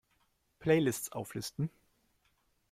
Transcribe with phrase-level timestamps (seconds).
[0.59, 1.69] Playlists auflisten!